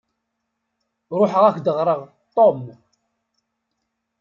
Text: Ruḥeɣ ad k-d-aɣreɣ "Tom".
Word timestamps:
Ruḥeɣ 1.19 1.43
ad 1.45 1.53
k-d-aɣreɣ 1.55 2.01
"Tom". 2.35 2.61